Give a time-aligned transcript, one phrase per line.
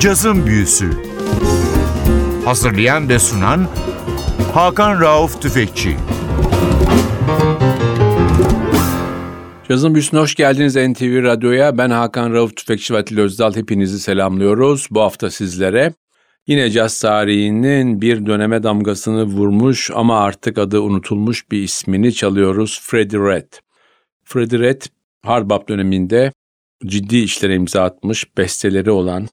[0.00, 0.90] Cazın Büyüsü
[2.44, 3.68] Hazırlayan ve sunan
[4.54, 5.96] Hakan Rauf Tüfekçi
[9.68, 11.78] Cazın Büyüsü'ne hoş geldiniz NTV Radyo'ya.
[11.78, 13.56] Ben Hakan Rauf Tüfekçi ve Atilla Özdal.
[13.56, 14.88] Hepinizi selamlıyoruz.
[14.90, 15.92] Bu hafta sizlere
[16.46, 22.80] yine caz tarihinin bir döneme damgasını vurmuş ama artık adı unutulmuş bir ismini çalıyoruz.
[22.82, 23.52] Freddie Red.
[24.24, 24.82] Freddie Red,
[25.24, 26.32] hard bop döneminde
[26.86, 29.28] ciddi işlere imza atmış, besteleri olan,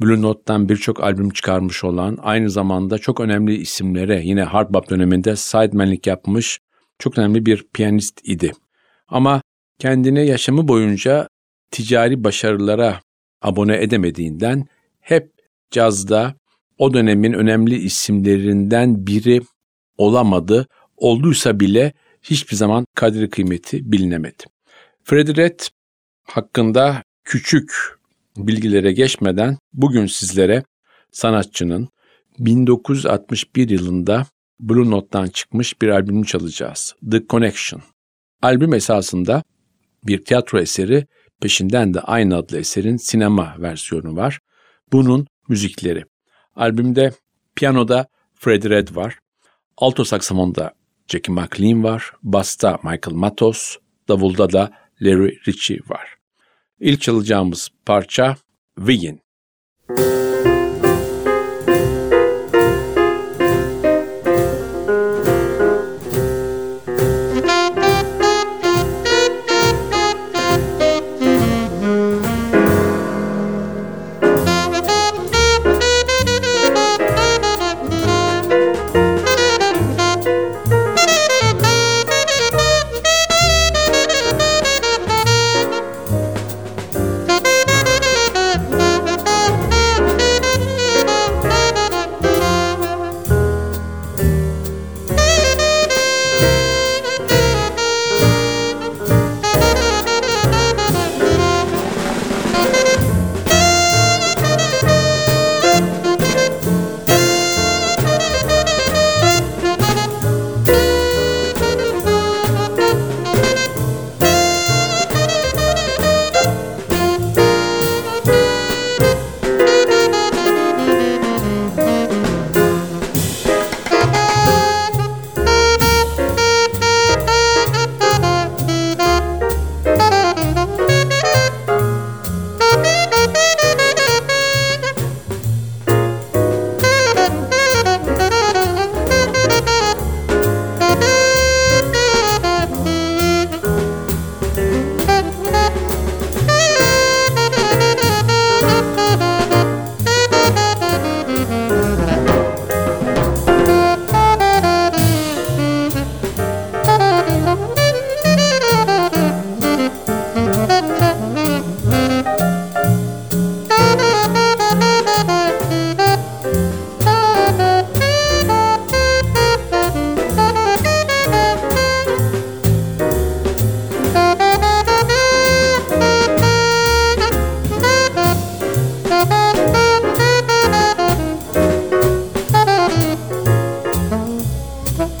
[0.00, 5.36] Blue Note'dan birçok albüm çıkarmış olan, aynı zamanda çok önemli isimlere yine hard bop döneminde
[5.36, 6.58] sidemanlik yapmış
[6.98, 8.52] çok önemli bir piyanist idi.
[9.08, 9.42] Ama
[9.78, 11.28] kendine yaşamı boyunca
[11.70, 13.00] ticari başarılara
[13.42, 14.66] abone edemediğinden
[15.00, 15.32] hep
[15.70, 16.34] cazda
[16.78, 19.40] o dönemin önemli isimlerinden biri
[19.96, 20.66] olamadı.
[20.96, 24.44] Olduysa bile hiçbir zaman kadri kıymeti bilinemedi.
[25.04, 25.60] Freddie Red
[26.26, 27.97] hakkında küçük
[28.46, 30.64] bilgilere geçmeden bugün sizlere
[31.12, 31.88] sanatçının
[32.38, 34.26] 1961 yılında
[34.60, 36.94] Blue Note'dan çıkmış bir albümü çalacağız.
[37.10, 37.82] The Connection.
[38.42, 39.42] Albüm esasında
[40.06, 41.06] bir tiyatro eseri,
[41.42, 44.38] peşinden de aynı adlı eserin sinema versiyonu var.
[44.92, 46.04] Bunun müzikleri.
[46.56, 47.12] Albümde
[47.56, 49.18] piyanoda Freddie Red var,
[49.76, 50.72] alto saksafonda
[51.08, 53.76] Jackie McLean var, basta Michael Matos,
[54.08, 56.17] davulda da Larry Ritchie var.
[56.80, 58.36] İlk çalacağımız parça
[58.78, 59.18] Vegan.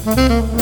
[0.08, 0.57] Mm-hmm.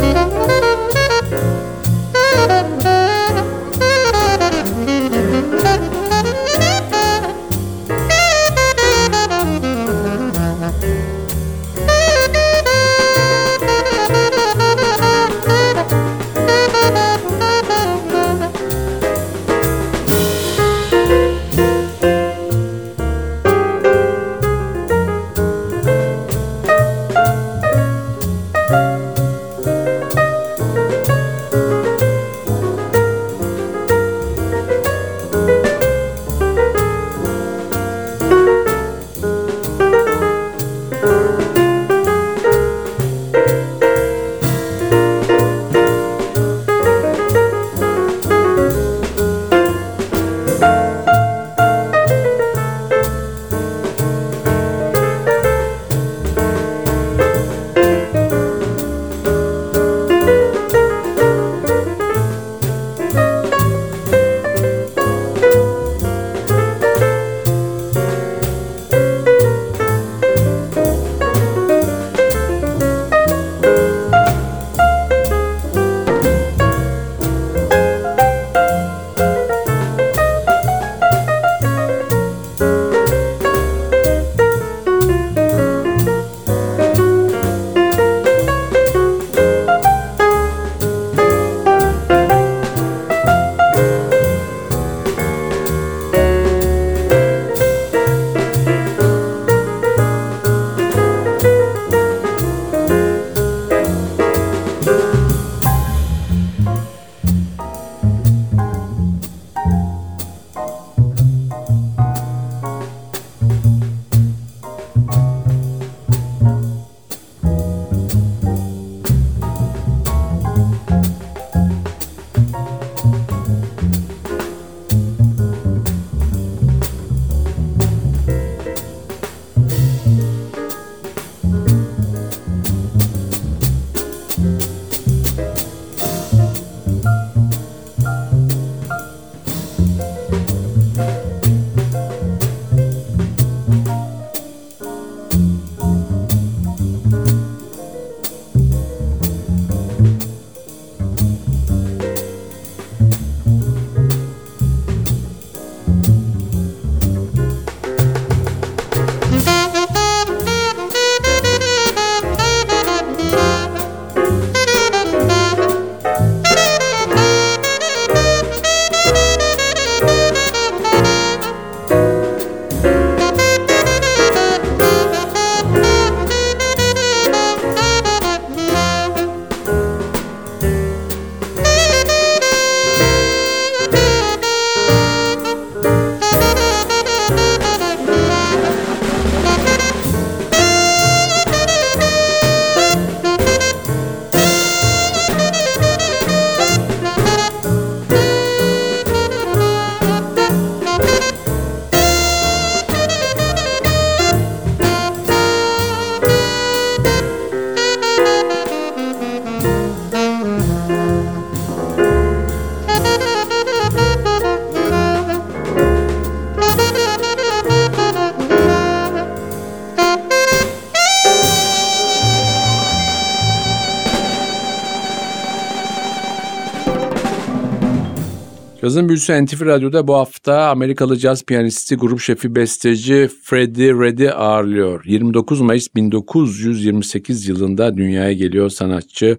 [228.86, 235.04] Cazın Büyüsü NTV Radyo'da bu hafta Amerikalı caz piyanisti, grup şefi, besteci Freddie Reddy ağırlıyor.
[235.04, 239.38] 29 Mayıs 1928 yılında dünyaya geliyor sanatçı.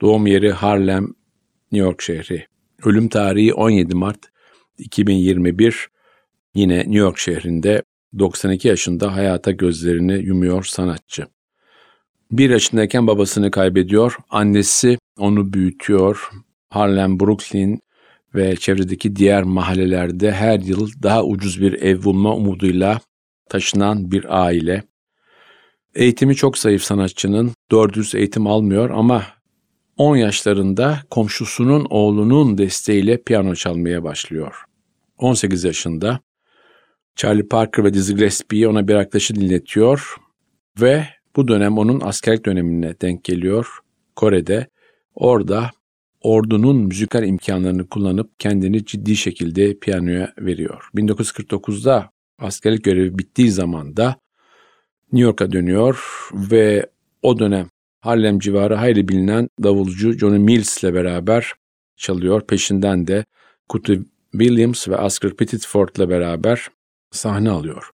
[0.00, 1.06] Doğum yeri Harlem,
[1.72, 2.46] New York şehri.
[2.84, 4.18] Ölüm tarihi 17 Mart
[4.78, 5.88] 2021.
[6.54, 7.82] Yine New York şehrinde
[8.18, 11.26] 92 yaşında hayata gözlerini yumuyor sanatçı.
[12.30, 14.16] Bir yaşındayken babasını kaybediyor.
[14.30, 16.30] Annesi onu büyütüyor.
[16.70, 17.80] Harlem, Brooklyn
[18.34, 23.00] ve çevredeki diğer mahallelerde her yıl daha ucuz bir ev bulma umuduyla
[23.48, 24.82] taşınan bir aile.
[25.94, 29.26] Eğitimi çok zayıf sanatçının, doğru düz eğitim almıyor ama
[29.96, 34.64] 10 yaşlarında komşusunun oğlunun desteğiyle piyano çalmaya başlıyor.
[35.18, 36.20] 18 yaşında
[37.16, 40.16] Charlie Parker ve Dizzy Gillespie'yi ona bir arkadaşı dinletiyor
[40.80, 43.66] ve bu dönem onun askerlik dönemine denk geliyor
[44.16, 44.66] Kore'de.
[45.14, 45.70] Orada
[46.20, 50.88] ordunun müzikal imkanlarını kullanıp kendini ciddi şekilde piyanoya veriyor.
[50.94, 54.16] 1949'da askerlik görevi bittiği zaman da
[55.12, 56.86] New York'a dönüyor ve
[57.22, 57.68] o dönem
[58.00, 61.52] Harlem civarı hayli bilinen davulcu Johnny Mills ile beraber
[61.96, 62.46] çalıyor.
[62.46, 63.24] Peşinden de
[63.68, 64.00] Cootie
[64.32, 66.68] Williams ve Oscar Petitford ile beraber
[67.10, 67.90] sahne alıyor.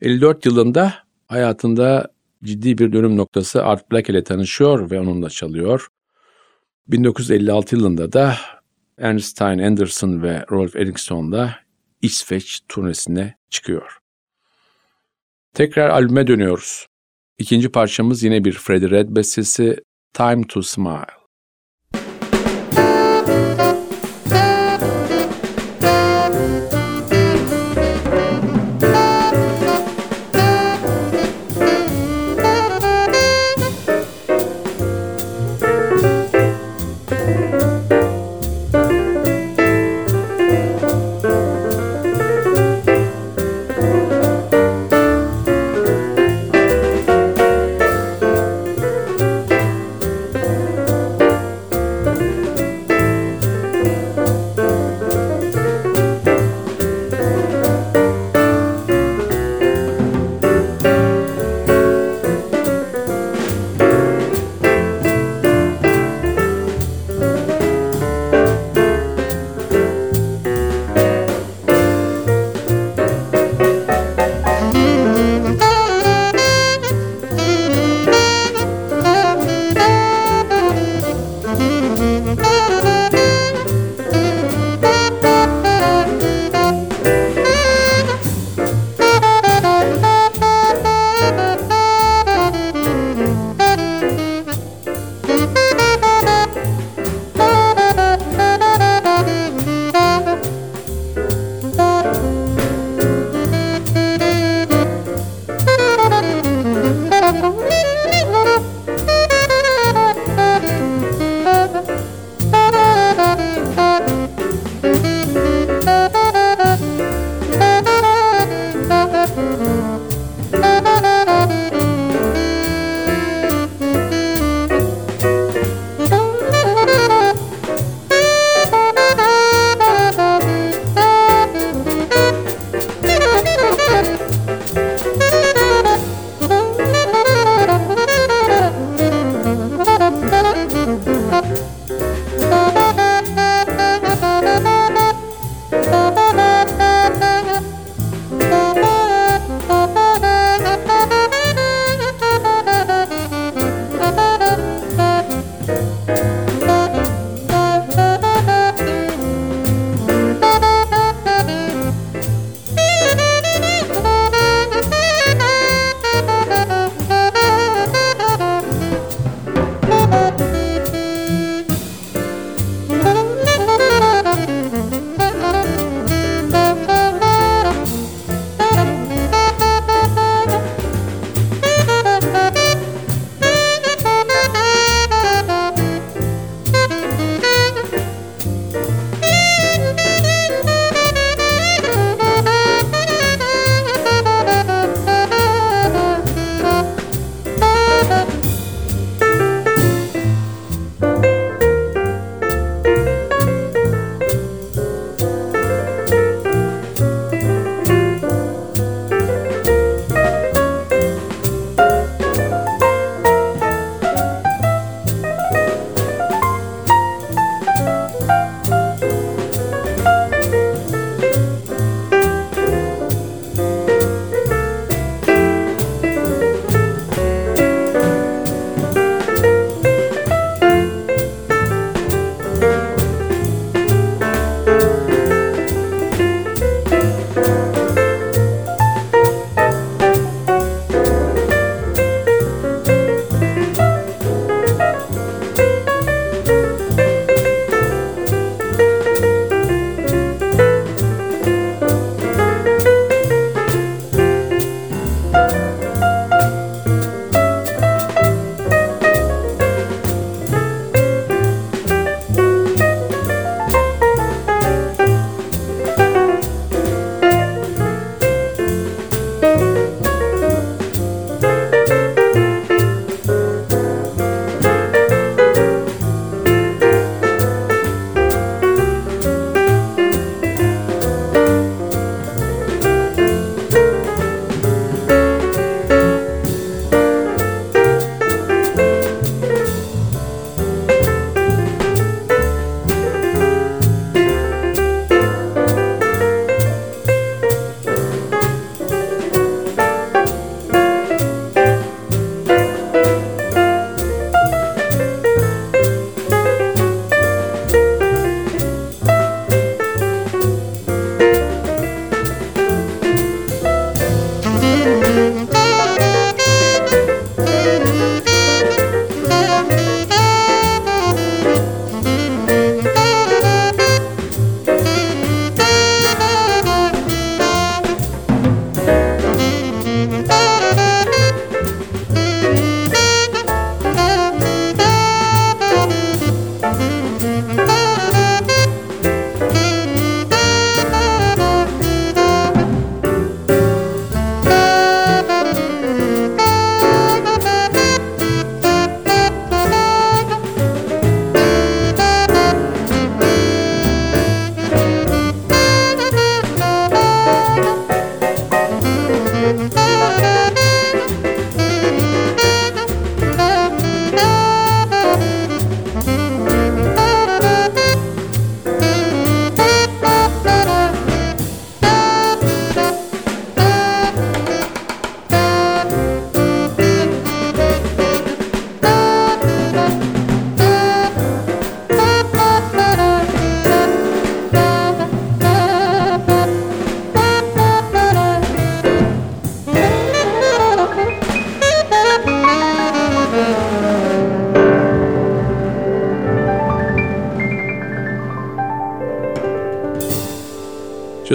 [0.00, 0.94] 54 yılında
[1.26, 2.08] hayatında
[2.44, 5.88] ciddi bir dönüm noktası Art Black ile tanışıyor ve onunla çalıyor.
[6.88, 8.36] 1956 yılında da
[8.98, 11.58] Ernestine Anderson ve Rolf Eriksson'la
[12.02, 13.98] İsveç turnesine çıkıyor.
[15.54, 16.86] Tekrar albüme dönüyoruz.
[17.38, 19.76] İkinci parçamız yine bir Freddie Red bestesi
[20.12, 21.25] Time to Smile.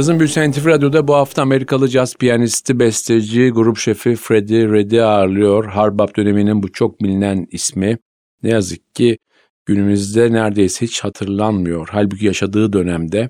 [0.01, 5.65] Cazın Büyüsü NTV Radyo'da bu hafta Amerikalı caz piyanisti, besteci, grup şefi Freddie Reddy ağırlıyor.
[5.65, 7.97] Harbap döneminin bu çok bilinen ismi
[8.43, 9.17] ne yazık ki
[9.65, 11.89] günümüzde neredeyse hiç hatırlanmıyor.
[11.91, 13.29] Halbuki yaşadığı dönemde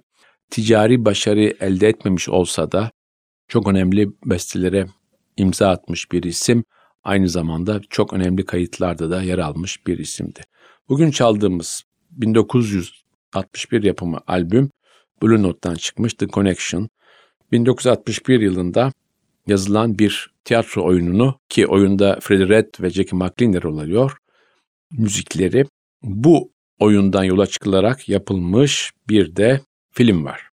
[0.50, 2.92] ticari başarı elde etmemiş olsa da
[3.48, 4.88] çok önemli bestelere
[5.38, 6.64] imza atmış bir isim.
[7.04, 10.42] Aynı zamanda çok önemli kayıtlarda da yer almış bir isimdi.
[10.90, 14.70] Bugün çaldığımız 1961 yapımı albüm
[15.22, 16.90] Blue Note'dan çıkmış The Connection.
[17.52, 18.92] 1961 yılında
[19.48, 24.18] yazılan bir tiyatro oyununu ki oyunda Freddie Red ve Jackie McLean rol alıyor.
[24.92, 25.66] Müzikleri
[26.04, 29.62] bu oyundan yola çıkılarak yapılmış bir de
[29.92, 30.50] film var.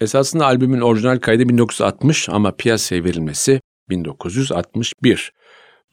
[0.00, 5.32] Esasında albümün orijinal kaydı 1960 ama piyasaya verilmesi 1961.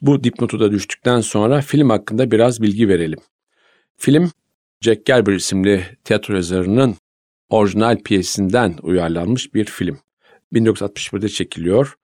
[0.02, 3.20] Bu dipnotu da düştükten sonra film hakkında biraz bilgi verelim.
[3.98, 4.32] Film
[4.82, 6.96] Jack Gerber isimli tiyatro yazarının
[7.50, 10.00] orijinal piyesinden uyarlanmış bir film.
[10.54, 11.96] 1961'de çekiliyor.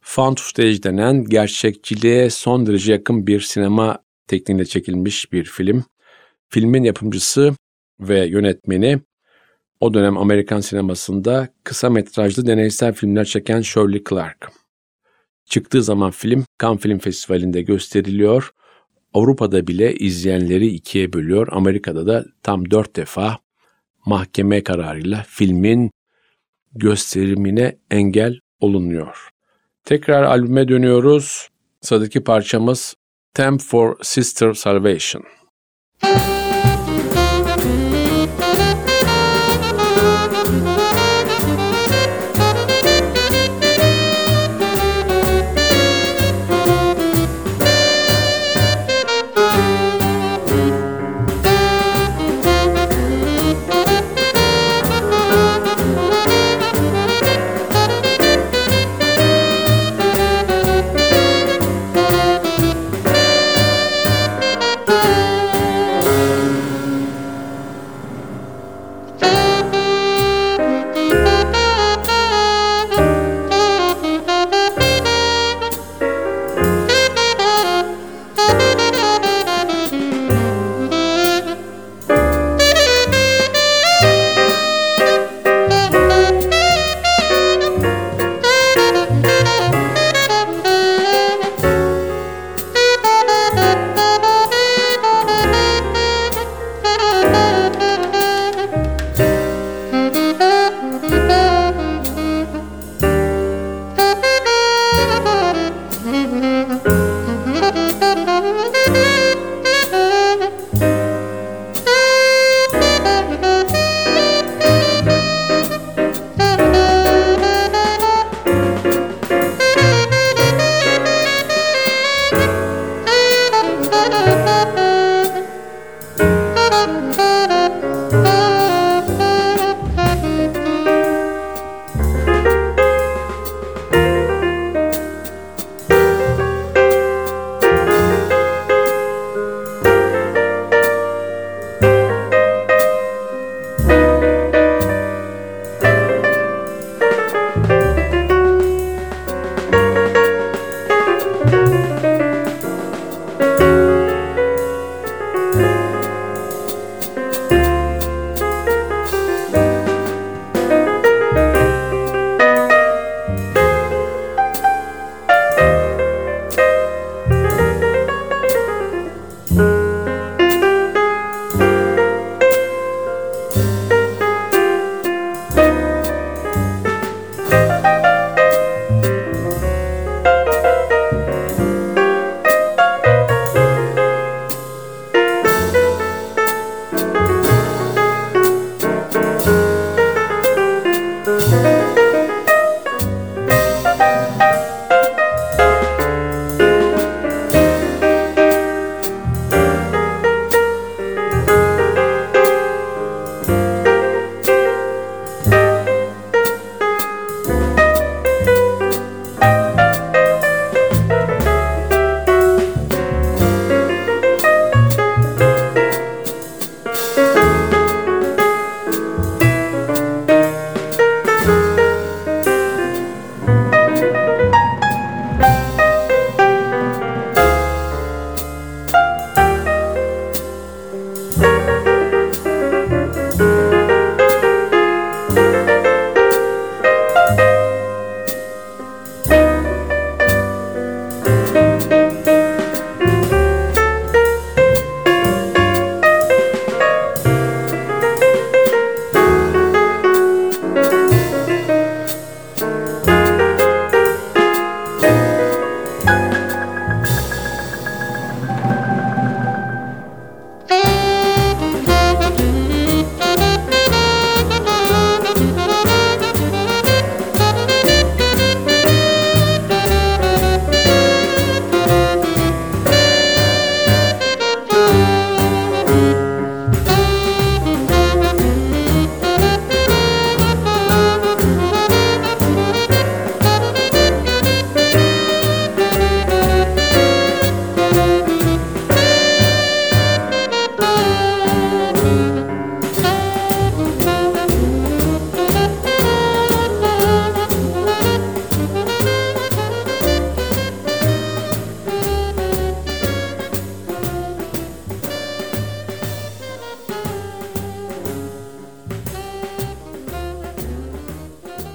[0.00, 5.84] Found footage denen gerçekçiliğe son derece yakın bir sinema tekniğinde çekilmiş bir film.
[6.48, 7.54] Filmin yapımcısı
[8.00, 9.00] ve yönetmeni
[9.80, 14.52] o dönem Amerikan sinemasında kısa metrajlı deneysel filmler çeken Shirley Clark.
[15.46, 18.50] Çıktığı zaman film Cannes Film Festivali'nde gösteriliyor.
[19.14, 21.48] Avrupa'da bile izleyenleri ikiye bölüyor.
[21.50, 23.38] Amerika'da da tam dört defa
[24.06, 25.90] mahkeme kararıyla filmin
[26.74, 29.28] gösterimine engel olunuyor.
[29.84, 31.48] Tekrar albüme dönüyoruz.
[31.80, 32.94] Sıradaki parçamız
[33.34, 35.24] Temp for Sister Salvation.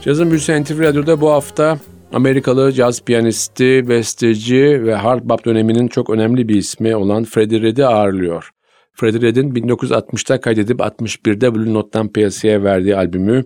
[0.08, 1.80] Cazın Büyüsü NTV Radyo'da bu hafta
[2.13, 7.86] Amerikalı caz piyanisti, besteci ve hard bop döneminin çok önemli bir ismi olan Freddie Red'i
[7.86, 8.52] ağırlıyor.
[8.93, 13.46] Freddie Red'in 1960'ta kaydedip 61'de Blue Note'dan piyasaya verdiği albümü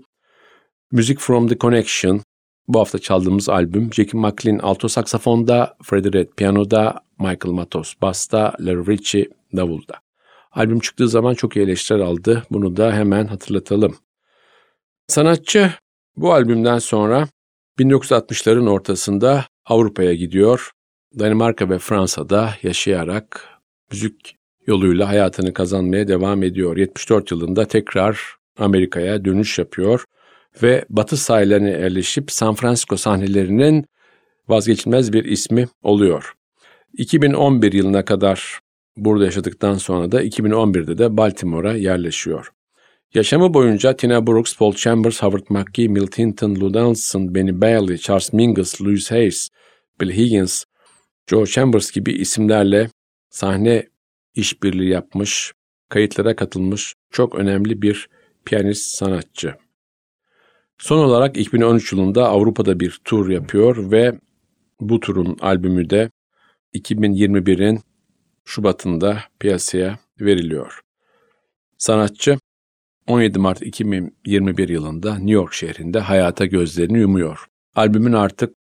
[0.91, 2.21] Music from the Connection.
[2.67, 8.87] Bu hafta çaldığımız albüm Jackie McLean alto saksafonda, Freddie Red piyanoda, Michael Matos basta, Larry
[8.87, 9.93] Ritchie davulda.
[10.51, 12.43] Albüm çıktığı zaman çok iyi eleştiriler aldı.
[12.51, 13.95] Bunu da hemen hatırlatalım.
[15.07, 15.71] Sanatçı
[16.15, 17.27] bu albümden sonra
[17.79, 20.71] 1960'ların ortasında Avrupa'ya gidiyor.
[21.19, 23.47] Danimarka ve Fransa'da yaşayarak
[23.91, 24.35] müzik
[24.67, 26.77] yoluyla hayatını kazanmaya devam ediyor.
[26.77, 30.05] 74 yılında tekrar Amerika'ya dönüş yapıyor
[30.63, 33.85] ve batı sahillerine yerleşip San Francisco sahnelerinin
[34.47, 36.33] vazgeçilmez bir ismi oluyor.
[36.93, 38.59] 2011 yılına kadar
[38.97, 42.51] burada yaşadıktan sonra da 2011'de de Baltimore'a yerleşiyor.
[43.13, 48.33] Yaşamı boyunca Tina Brooks, Paul Chambers, Howard McGee, Milt Hinton, Lou Donaldson, Benny Bailey, Charles
[48.33, 49.49] Mingus, Louis Hayes,
[50.01, 50.63] Bill Higgins,
[51.27, 52.89] Joe Chambers gibi isimlerle
[53.29, 53.89] sahne
[54.35, 55.53] işbirliği yapmış,
[55.89, 58.09] kayıtlara katılmış çok önemli bir
[58.45, 59.55] piyanist sanatçı.
[60.77, 64.19] Son olarak 2013 yılında Avrupa'da bir tur yapıyor ve
[64.79, 66.11] bu turun albümü de
[66.73, 67.79] 2021'in
[68.45, 70.81] Şubat'ında piyasaya veriliyor.
[71.77, 72.37] Sanatçı
[73.07, 77.45] 17 Mart 2021 yılında New York şehrinde hayata gözlerini yumuyor.
[77.75, 78.55] Albümün artık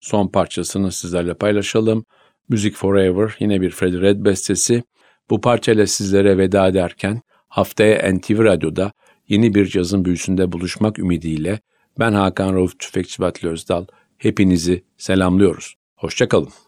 [0.00, 2.04] son parçasını sizlerle paylaşalım.
[2.48, 4.82] Music Forever yine bir Freddie Red bestesi.
[5.30, 8.92] Bu parçayla sizlere veda ederken haftaya NTV Radyo'da
[9.28, 11.60] yeni bir cazın büyüsünde buluşmak ümidiyle
[11.98, 13.86] ben Hakan Rauf Tüfekçi Batlı Özdal
[14.18, 15.74] hepinizi selamlıyoruz.
[15.96, 16.67] Hoşçakalın.